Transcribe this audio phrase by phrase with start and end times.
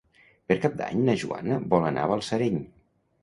[0.51, 2.57] Per Cap d'Any na Joana vol anar a Balsareny.